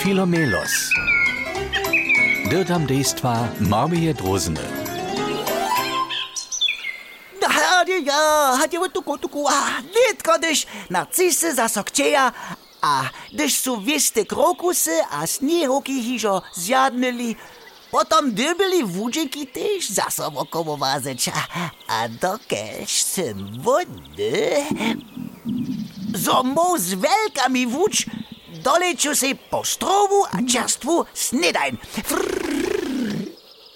Filomelos. 0.00 0.88
Dirtam 2.48 2.88
dejstva 2.88 3.52
Marmije 3.60 4.16
Drozne. 4.16 4.64
Ja, 7.36 7.48
ah, 7.48 7.84
ah, 8.08 8.60
a 8.60 8.64
je 8.64 8.88
tuku, 8.88 9.16
tuku, 9.20 9.44
a 9.44 9.84
netko, 9.84 10.32
když 10.38 10.66
na 10.90 11.04
cise 11.04 11.54
zasokčeja, 11.54 12.32
a 12.82 13.10
když 13.32 13.58
jsou 13.58 13.76
věste 13.76 14.24
krokusy 14.24 14.96
a 15.10 15.26
sněhoky 15.26 15.92
hižo 15.92 16.42
zjadnili, 16.56 17.36
potom 17.90 18.32
dybili 18.32 18.82
vůdženky 18.82 19.46
tež 19.46 19.92
za 19.92 20.08
sobokovo 20.10 20.76
vázeča. 20.76 21.32
Ah, 21.36 21.70
a 21.88 22.06
dokež 22.06 23.02
jsem 23.02 23.36
vodny, 23.60 24.64
zomou 26.16 26.76
s 26.78 26.92
velkami 26.94 27.66
vůdž 27.66 28.06
doleciu 28.62 29.14
się 29.14 29.34
po 29.50 29.64
strowu 29.64 30.24
a 30.24 30.38
czerstwu 30.52 31.04
snedajn. 31.14 31.76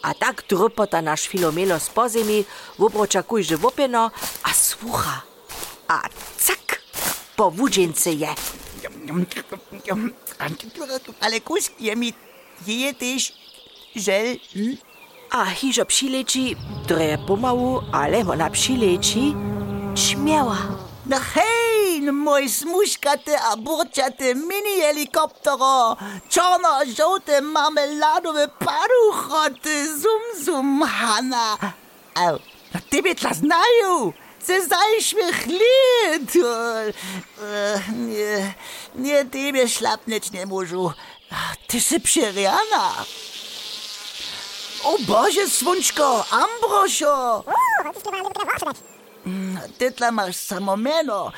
A 0.02 0.14
tak 0.14 0.42
trypota 0.42 1.02
nasz 1.02 1.28
Filomelos 1.28 1.88
po 1.88 2.08
zemi, 2.08 2.44
wobroča 2.78 3.22
kujže 3.22 3.56
wopeno 3.56 4.10
a 4.42 4.52
słucha. 4.52 5.22
A 5.88 6.00
cak, 6.36 6.80
po 7.36 7.50
wódzince 7.50 8.12
je. 8.12 8.28
Ale 11.20 11.40
kuski 11.40 11.84
je 11.84 11.96
mi 11.96 12.12
je 12.66 12.94
też 12.94 13.32
żel. 13.96 14.36
hm? 14.54 14.76
A 15.30 15.44
hižo 15.44 15.84
přilečí, 15.84 16.56
dreje 16.86 17.18
pomalu, 17.18 17.82
ale 17.92 18.18
ona 18.18 18.50
přilečí, 18.50 19.34
čměła. 19.94 20.58
No 21.06 21.18
hej, 21.34 21.63
mój 22.12 22.48
smuškate 22.48 23.38
a 23.50 23.56
burčate 23.56 24.34
mini 24.34 24.80
helikoptero, 24.80 25.96
czarno-żółte 26.28 27.40
marmeladowe 27.40 28.48
paruchoty, 28.48 29.98
zum 30.00 30.44
zum 30.44 30.82
Hanna. 30.82 31.56
Au, 32.14 32.38
no 32.74 32.80
tebe 32.90 33.14
tla 33.14 33.34
znają, 33.34 34.12
ze 34.46 34.66
zajśmiech 34.66 35.46
lit. 35.46 36.32
Nie, 37.96 38.54
nie 38.94 39.24
tebe 39.24 39.68
szlapnąć 39.68 40.30
nie 40.32 40.46
możu. 40.46 40.92
Ty 41.66 42.00
przeriana. 42.00 43.04
O 44.84 44.98
Boże, 44.98 45.48
słonczko, 45.48 46.24
Ambrosio! 46.30 47.44
Ти 49.78 49.90
тла 49.90 50.08
имаш 50.08 50.36
само 50.36 50.76
мено. 50.76 51.32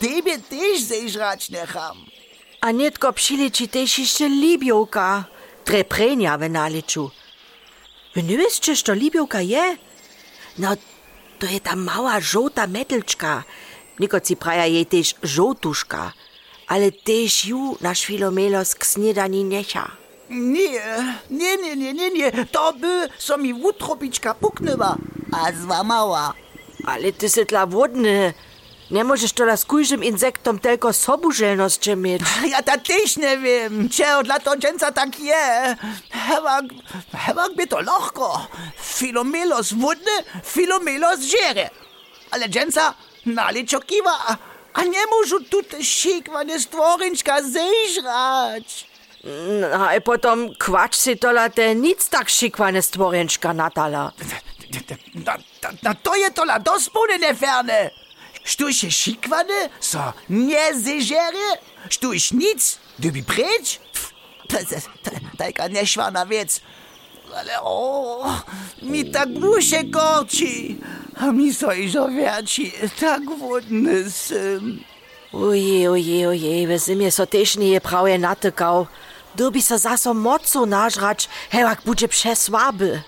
Тебе 0.00 0.38
теж 0.38 0.80
заижрач 0.80 1.48
нехам. 1.50 2.06
A 2.60 2.72
netko 2.74 3.12
pšiliči 3.14 3.68
tež 3.70 3.92
še 4.02 4.26
Libjovka, 4.26 5.30
treprenja 5.62 6.34
v 6.34 6.48
naliču. 6.50 7.04
Ja 8.18 8.22
ne 8.26 8.34
veš, 8.34 8.58
če 8.58 8.74
što 8.74 8.96
Libjovka 8.98 9.38
je? 9.46 9.76
No, 10.58 10.74
to 11.38 11.46
je 11.46 11.60
ta 11.62 11.78
mala 11.78 12.18
žota 12.18 12.66
metelčka. 12.66 13.44
Nikoci 14.02 14.34
praja 14.34 14.66
je 14.66 14.82
tež 14.90 15.14
žotuška, 15.22 16.10
ale 16.66 16.90
tež 16.90 17.46
ju 17.50 17.78
naš 17.78 18.02
filomelos 18.10 18.74
k 18.74 18.82
snedani 18.82 19.46
neha. 19.46 19.86
Nie, 20.28 20.82
nie, 21.30 21.54
nie, 21.56 21.74
nie, 21.78 21.92
nie, 21.94 22.10
nie, 22.10 22.28
to 22.52 22.74
by 22.76 23.08
so 23.16 23.38
mi 23.38 23.54
wutropička 23.54 24.34
pukneva, 24.34 24.98
a 25.32 25.40
zva 25.54 25.80
mała. 25.86 26.34
Ale 26.88 27.12
ty 27.12 27.28
si 27.28 27.46
tla 27.46 27.66
wodny. 27.66 28.34
Nie 28.90 29.04
możesz 29.04 29.32
to 29.32 29.56
z 29.56 29.64
kujżym 29.64 30.04
insektom 30.04 30.58
tylko 30.58 30.92
sobużelność 30.92 31.88
mieć. 31.96 32.22
Ja 32.52 32.62
ta 32.62 32.78
też 32.78 33.16
nie 33.16 33.38
wiem, 33.38 33.88
cze 33.88 34.22
dla 34.24 34.38
to 34.38 34.56
dżęca 34.56 34.92
tak 34.92 35.20
je. 35.20 35.76
Hewak 37.12 37.54
by 37.56 37.66
to 37.66 37.80
lochko. 37.80 38.46
Filomelos 38.82 39.72
wodny, 39.72 40.12
filomelos 40.44 41.20
żere. 41.20 41.70
Ale 42.30 42.48
dżęca 42.48 42.94
naliczo 43.26 43.80
kiwa. 43.80 44.36
A 44.74 44.84
nie 44.84 45.06
możu 45.10 45.44
tu 45.44 45.62
te 45.62 45.84
sikwane 45.84 46.60
stworynczka 46.60 47.42
zejrzać. 47.42 48.88
No, 49.60 49.88
a 49.88 50.00
potom 50.00 50.54
kvač 50.58 50.94
si 50.96 51.16
tola 51.18 51.48
te 51.50 51.74
nic 51.74 52.08
tak 52.08 52.30
šikvane 52.30 52.82
stvorenčka 52.82 53.52
natala. 53.52 54.12
Na, 55.68 55.72
na, 55.72 55.78
na 55.82 55.94
to 55.94 56.14
je 56.16 56.30
to 56.30 56.44
la 56.44 56.58
dospunene 56.58 57.34
ferne. 57.34 57.90
Štuj 58.44 58.74
się 58.74 58.90
sikwane, 58.90 59.68
so 59.80 60.12
nie 60.30 60.74
zeżere, 60.74 61.58
štuj 61.88 62.18
nic, 62.32 62.78
dybi 62.98 63.22
precz. 63.22 63.80
Taka 65.38 65.68
nieszwana 65.68 66.26
wiec. 66.26 66.60
Ale 67.36 67.60
o, 67.62 68.24
mi 68.82 69.10
tak 69.10 69.28
busie 69.28 69.84
korci, 69.84 70.76
a 71.16 71.32
mi 71.32 71.54
so 71.54 71.72
iżo 71.72 72.08
wierci, 72.08 72.72
tak 73.00 73.22
wodny 73.38 74.10
syn. 74.10 74.84
Oje, 75.32 75.90
oje, 75.90 76.28
oje, 76.28 76.66
we 76.66 76.78
zimie 76.78 77.10
so 77.10 77.26
tež 77.26 77.56
nie 77.56 77.80
prawie 77.80 78.18
natykał. 78.18 78.86
Dobi 79.34 79.62
se 79.62 79.78
zaso 79.78 80.14
mocu 80.14 80.66
nażrać, 80.66 81.28
hewak 81.50 81.82
bude 81.84 82.08
przesłaby. 82.08 83.02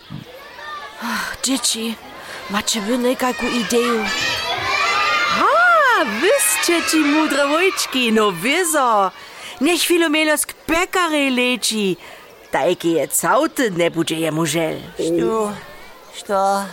Ach, 1.02 1.36
Dzieci, 1.42 1.96
Mačevinikajku 2.50 3.46
ideju. 3.46 4.04
Ha, 5.38 6.04
visče 6.22 6.80
ti 6.90 6.96
mudra 6.96 7.44
vojčki, 7.44 8.10
no 8.10 8.30
vizo. 8.30 9.10
Nech 9.60 9.86
filomelos 9.86 10.44
k 10.44 10.54
pekare 10.66 11.30
leči. 11.30 11.96
Tajki 12.50 12.90
je 12.98 13.06
caute, 13.06 13.70
ne 13.70 13.90
bude 13.90 14.14
je 14.14 14.30
mužel. 14.30 14.78
Što, 14.98 15.52
što, 16.18 16.64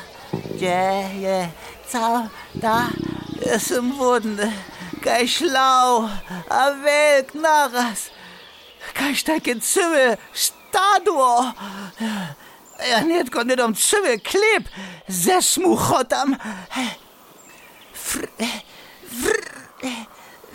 gdje 0.54 1.10
je 1.22 1.52
cauta, 1.92 2.84
sem 3.60 3.94
vodne. 3.98 4.54
Kaj 5.04 5.28
šlau, 5.28 6.10
a 6.50 6.70
velik 6.70 7.34
naraz. 7.34 8.10
Kaj 8.94 9.14
šta 9.16 9.40
ke 9.40 9.60
cive, 9.60 10.18
staduo. 10.34 11.52
Ja 12.86 13.02
net 13.04 13.30
kon 13.34 13.48
dit 13.48 13.62
om 13.62 13.74
tsuwe 13.74 14.20
Sechs 14.22 14.68
Zes 15.08 15.58
am. 15.58 15.78
chotam. 15.78 16.38
Fr... 17.92 18.28
Fr... 19.22 19.40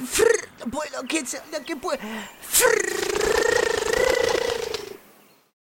Fr... 0.06 0.30
Boilo, 0.66 1.02
kids, 1.06 1.34
fr... 2.40 3.01